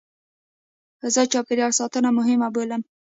زه 1.13 1.21
چاپېریال 1.31 1.71
ساتنه 1.79 2.09
مهمه 2.17 2.47
بولم. 2.55 2.81